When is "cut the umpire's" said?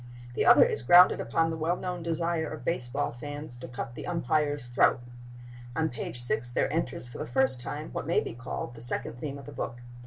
3.67-4.65